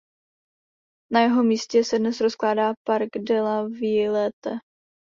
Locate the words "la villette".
3.41-4.57